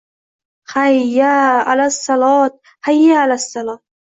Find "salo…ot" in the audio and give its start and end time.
2.07-2.59, 3.53-3.85